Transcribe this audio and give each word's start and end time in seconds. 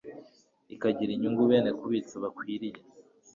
ikagena 0.73 1.13
inyungu 1.13 1.41
bene 1.49 1.69
kubitsa 1.79 2.15
bakwiriye 2.23 2.79